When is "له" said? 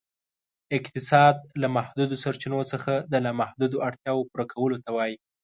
1.61-1.67